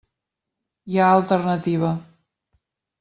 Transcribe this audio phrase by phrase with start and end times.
[0.93, 1.93] Hi ha alternativa.